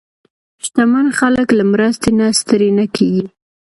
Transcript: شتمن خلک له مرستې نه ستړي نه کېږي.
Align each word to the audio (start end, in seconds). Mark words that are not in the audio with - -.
شتمن 0.65 1.07
خلک 1.19 1.47
له 1.57 1.63
مرستې 1.73 2.09
نه 2.19 2.27
ستړي 2.39 2.69
نه 2.79 2.85
کېږي. 2.95 3.25